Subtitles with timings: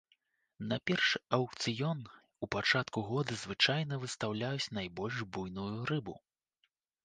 [0.69, 1.99] На першы аўкцыён
[2.43, 6.21] у пачатку года звычайна выстаўляюць найбольш буйную рыбу.